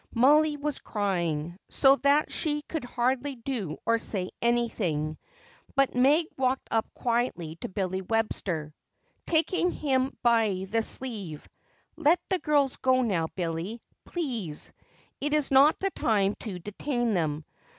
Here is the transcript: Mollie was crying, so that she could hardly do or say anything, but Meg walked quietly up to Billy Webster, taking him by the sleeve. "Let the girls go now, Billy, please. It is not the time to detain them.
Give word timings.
Mollie 0.15 0.57
was 0.57 0.79
crying, 0.79 1.59
so 1.69 1.95
that 1.97 2.31
she 2.31 2.63
could 2.63 2.83
hardly 2.83 3.35
do 3.35 3.77
or 3.85 3.99
say 3.99 4.31
anything, 4.41 5.19
but 5.75 5.93
Meg 5.93 6.25
walked 6.35 6.69
quietly 6.95 7.51
up 7.51 7.59
to 7.59 7.69
Billy 7.69 8.01
Webster, 8.01 8.73
taking 9.27 9.69
him 9.69 10.17
by 10.23 10.65
the 10.71 10.81
sleeve. 10.81 11.47
"Let 11.97 12.19
the 12.29 12.39
girls 12.39 12.77
go 12.77 13.03
now, 13.03 13.27
Billy, 13.35 13.79
please. 14.03 14.73
It 15.19 15.33
is 15.35 15.51
not 15.51 15.77
the 15.77 15.91
time 15.91 16.33
to 16.39 16.57
detain 16.57 17.13
them. 17.13 17.45